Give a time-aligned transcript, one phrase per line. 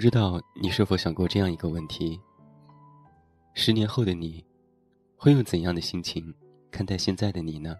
[0.00, 2.18] 不知道你是否想过这样一个问题：
[3.52, 4.42] 十年后的你，
[5.14, 6.34] 会用怎样的心情
[6.70, 7.76] 看待现在的你呢？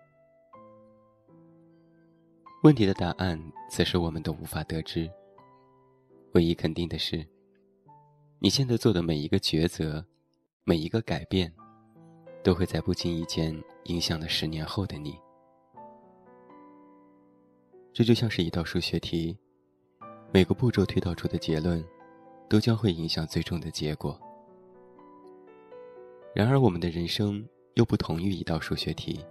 [2.63, 5.11] 问题的答案，此时我们都无法得知。
[6.33, 7.27] 唯一肯定的是，
[8.39, 10.05] 你现在做的每一个抉择，
[10.65, 11.51] 每一个改变，
[12.45, 15.19] 都会在不经意间影响了十年后的你。
[17.95, 19.35] 这就像是一道数学题，
[20.31, 21.83] 每个步骤推导出的结论，
[22.51, 24.21] 都将会影响最终的结果。
[26.35, 29.25] 然而，我们的人生又不同于一道数学题。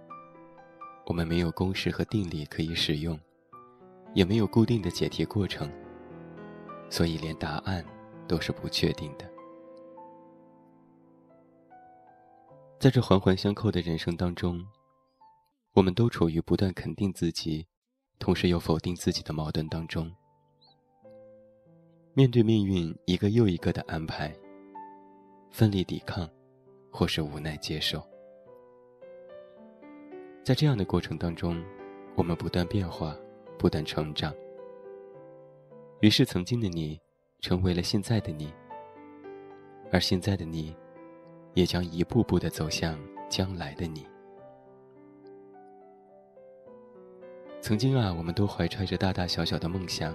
[1.04, 3.18] 我们没有公式和定理可以使用，
[4.14, 5.70] 也没有固定的解题过程，
[6.88, 7.84] 所以连答案
[8.26, 9.30] 都是不确定的。
[12.78, 14.64] 在这环环相扣的人生当中，
[15.74, 17.66] 我们都处于不断肯定自己，
[18.18, 20.10] 同时又否定自己的矛盾当中。
[22.12, 24.34] 面对命运一个又一个的安排，
[25.50, 26.28] 奋力抵抗，
[26.90, 28.02] 或是无奈接受。
[30.42, 31.62] 在这样的过程当中，
[32.16, 33.16] 我们不断变化，
[33.56, 34.34] 不断成长。
[36.00, 37.00] 于是，曾经的你，
[37.38, 38.52] 成为了现在的你，
[39.92, 40.74] 而现在的你，
[41.54, 44.04] 也将一步步的走向将来的你。
[47.60, 50.12] 曾经啊，我们都怀揣着大大小小的梦想，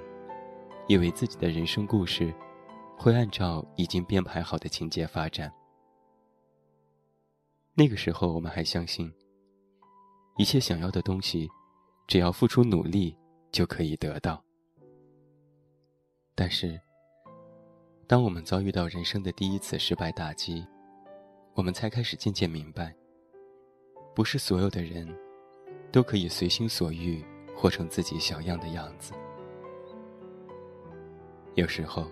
[0.88, 2.33] 以为自己的人生故事，
[2.97, 5.52] 会按照已经编排好的情节发展。
[7.73, 9.11] 那个时候，我们还相信。
[10.38, 11.50] 一切想要的东西，
[12.08, 13.17] 只要付出努力
[13.52, 14.44] 就可以得到。
[16.35, 16.79] 但是，
[18.06, 20.66] 当我们遭遇到人生的第一次失败打击，
[21.53, 22.94] 我们才开始渐渐明白，
[24.13, 25.07] 不是所有的人
[25.91, 27.25] 都可以随心所欲
[27.56, 29.13] 活成自己想要的样子。
[31.56, 32.06] 有时候，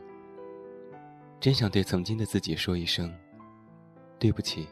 [1.40, 3.14] 真想对曾经的自己说一声
[4.20, 4.68] ：“对不起，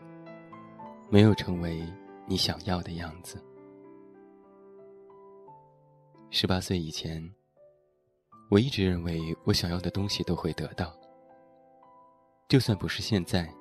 [1.09, 1.81] 没有成为。”
[2.27, 3.43] 你想要的样子。
[6.29, 7.21] 十八岁以前，
[8.49, 10.95] 我一直认为我想要的东西都会得到，
[12.47, 13.53] 就算不是现在，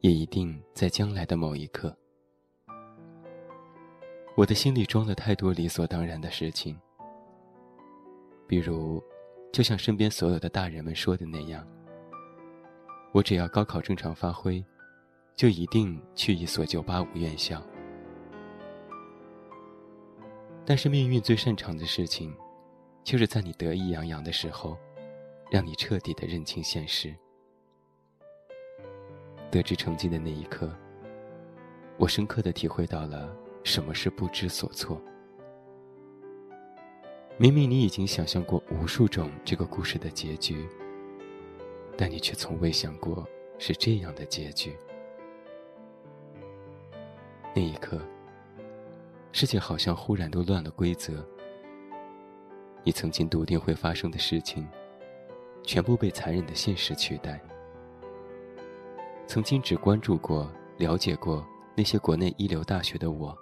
[0.00, 1.96] 也一定在将来的某一刻。
[4.34, 6.76] 我的心里装了太多理所当然的事情，
[8.48, 9.00] 比如，
[9.56, 11.66] 就像身边所有的大人们说的那样，
[13.10, 14.62] 我只要高考正常发挥，
[15.34, 17.62] 就一定去一所九八五院校。
[20.66, 22.36] 但是命运最擅长的事情，
[23.02, 24.76] 就是在你得意洋洋的时候，
[25.50, 27.16] 让你彻底的认清现实。
[29.50, 30.70] 得知成绩的那一刻，
[31.96, 33.34] 我深刻的体会到了
[33.64, 35.00] 什么是不知所措。
[37.38, 40.66] 明明你已经想象过无数种这个故事的结局，
[41.94, 44.74] 但你却从未想过是这样的结局。
[47.54, 48.00] 那一刻。
[49.32, 51.22] 世界好像忽然都乱了规则，
[52.82, 54.66] 你曾经笃定会发生的事情，
[55.62, 57.38] 全部被残忍的现实取代。
[59.26, 63.36] 曾经只关注过、了解过那些国内一流大学的我，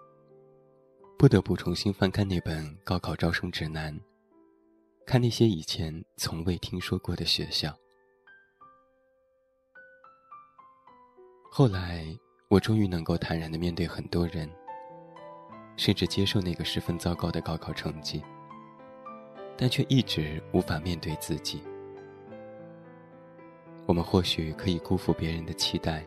[1.24, 3.98] 不得不重新翻看那本高考招生指南，
[5.06, 7.74] 看那些以前从未听说过的学校。
[11.50, 12.04] 后来，
[12.48, 14.46] 我终于能够坦然的面对很多人。
[15.78, 18.22] 甚至接受那个十分糟糕的高考成绩，
[19.56, 21.62] 但却一直无法面对自己。
[23.86, 26.06] 我们或许可以辜负别人的期待，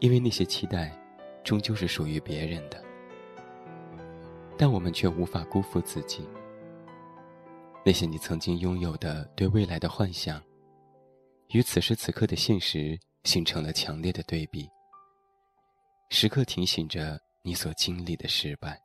[0.00, 0.90] 因为那些期待，
[1.44, 2.81] 终究是属于别人的。
[4.56, 6.28] 但我们却无法辜负自己。
[7.84, 10.42] 那些你曾经拥有的对未来的幻想，
[11.48, 14.68] 与此时此刻的现实形成了强烈的对比，
[16.10, 17.20] 时刻提醒着。
[17.44, 18.80] 你所经历的失败。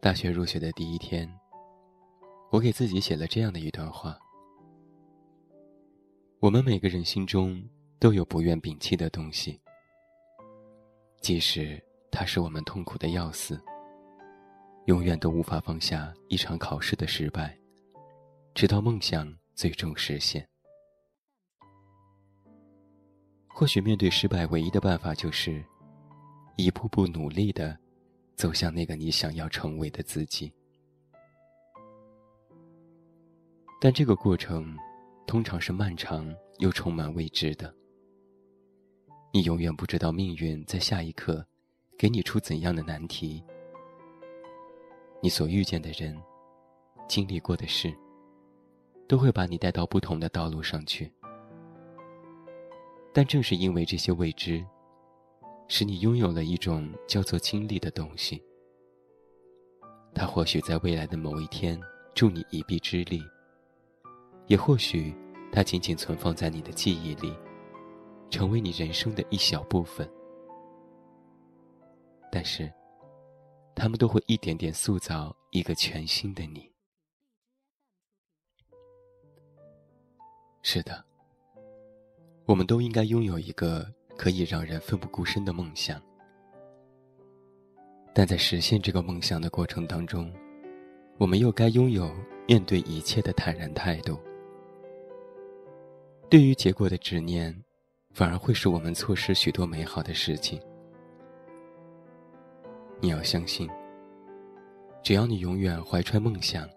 [0.00, 1.32] 大学入学的第一天，
[2.50, 4.18] 我给自己写了这样的一段话：
[6.40, 7.64] 我们每个人心中
[8.00, 9.60] 都有不愿摒弃的东西，
[11.20, 13.60] 即使它使我们痛苦的要死，
[14.86, 17.58] 永远都无法放下一场考试的失败，
[18.54, 20.48] 直到梦想最终实现。
[23.48, 25.64] 或许面对失败，唯一的办法就是，
[26.56, 27.76] 一步步努力的，
[28.36, 30.52] 走向那个你想要成为的自己。
[33.80, 34.76] 但这个过程，
[35.26, 37.74] 通常是漫长又充满未知的。
[39.30, 41.44] 你永远不知道命运在下一刻，
[41.98, 43.44] 给你出怎样的难题。
[45.20, 46.18] 你所遇见的人，
[47.06, 47.94] 经历过的事，
[49.06, 51.12] 都会把你带到不同的道路上去。
[53.12, 54.64] 但正是因为这些未知，
[55.66, 58.42] 使你拥有了一种叫做经历的东西。
[60.14, 61.78] 它或许在未来的某一天
[62.14, 63.22] 助你一臂之力，
[64.46, 65.14] 也或许
[65.52, 67.34] 它仅仅存放在你的记忆里，
[68.30, 70.08] 成为你人生的一小部分。
[72.30, 72.70] 但是，
[73.74, 76.70] 他们都会一点点塑造一个全新的你。
[80.62, 81.02] 是的，
[82.44, 86.02] 我们都应该拥有一个可以让人奋不顾身的梦想。
[88.12, 90.30] 但在实现这个梦想的过程当中，
[91.16, 92.12] 我们又该拥有
[92.46, 94.18] 面对一切的坦然态度。
[96.28, 97.64] 对于结果的执念，
[98.12, 100.60] 反而会使我们错失许多美好的事情。
[103.00, 103.68] 你要相信，
[105.02, 106.68] 只要你永远怀揣梦想，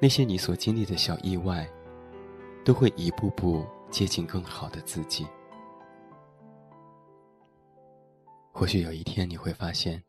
[0.00, 1.68] 那些你所经历的小意外，
[2.64, 5.24] 都会一步步接近更好的自己。
[8.50, 10.02] 或许有一天你会发现，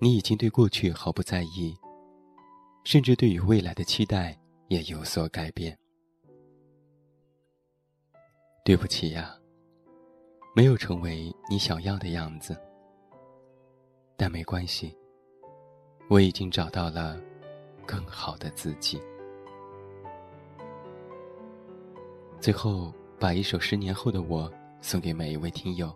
[0.00, 1.76] 你已经对过去毫不在意，
[2.84, 4.36] 甚至对于未来的期待
[4.68, 5.78] 也有所改变。
[8.68, 9.34] 对不起呀，
[10.54, 12.54] 没有成为你想要的样子。
[14.14, 14.94] 但没关系，
[16.10, 17.18] 我已经找到了
[17.86, 19.00] 更好的自己。
[22.38, 24.50] 最后，把一首《十年后的我》
[24.82, 25.90] 送给每一位听友，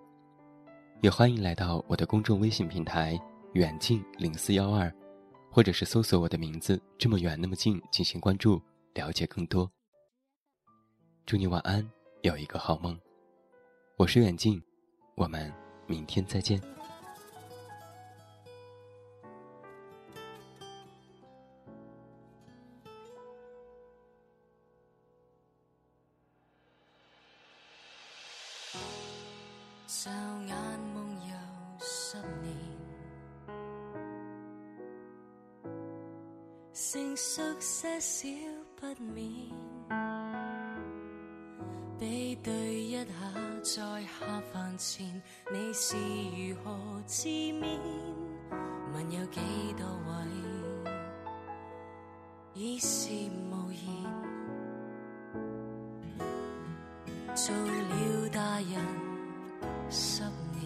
[1.02, 3.20] 也欢迎来到我的公众微信平台
[3.52, 4.90] “远近零四幺二”，
[5.52, 8.58] 或者是搜索我的名字“这么远那么近”进行关注，
[8.94, 9.70] 了解更多。
[11.26, 11.86] 祝你晚安，
[12.22, 12.96] 有一个好梦。
[13.96, 14.62] 我是远近，
[15.16, 15.52] 我们
[15.88, 16.60] 明天再见。
[29.88, 30.10] 骤
[30.46, 30.56] 眼
[30.94, 31.34] 梦游
[31.80, 32.56] 十年，
[36.72, 38.28] 成熟些少
[38.76, 39.26] 不免，
[42.02, 43.04] 比对一下
[43.62, 45.06] 在下饭前，
[45.52, 46.76] 你是如何
[47.06, 47.78] 自勉？
[48.92, 49.40] 问有几
[49.78, 50.12] 多位
[52.54, 53.08] 已是
[53.52, 53.80] 无言，
[57.36, 58.84] 做了大人。
[59.88, 60.24] 十
[60.58, 60.60] 年，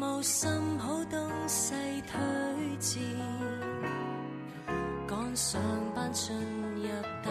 [0.00, 1.74] 无甚好东西
[2.06, 2.18] 推
[2.78, 3.02] 荐，
[5.06, 5.60] 赶上
[5.94, 6.88] 班进入
[7.22, 7.30] 大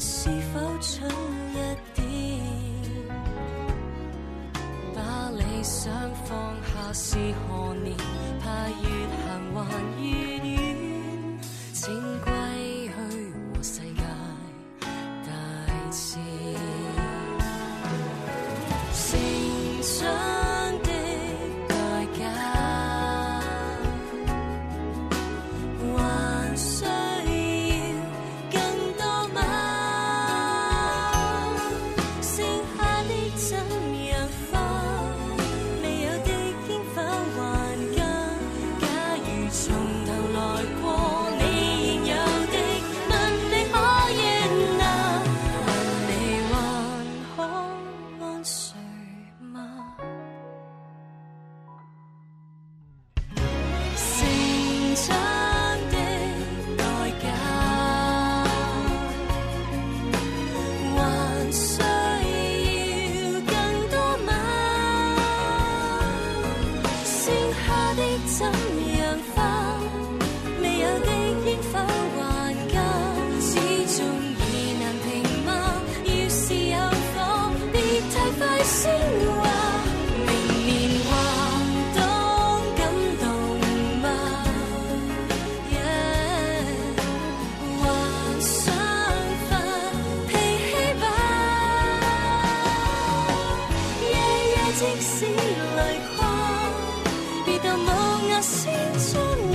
[0.00, 1.58] 是否像一
[1.94, 1.97] 天？
[33.48, 33.87] 下
[95.10, 96.28] 是泪光
[97.46, 97.90] 别当诺
[98.28, 99.47] 亚星将